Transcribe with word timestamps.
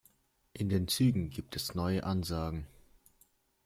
In 0.53 0.67
den 0.69 0.87
Zügen 0.87 1.29
gibt 1.29 1.55
es 1.55 1.75
neue 1.75 2.03
Ansagen. 2.05 2.65